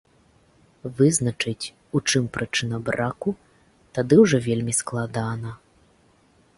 [1.01, 1.65] Вызначыць,
[1.99, 3.29] у чым прычына браку,
[3.99, 5.51] тады ўжо вельмі складана.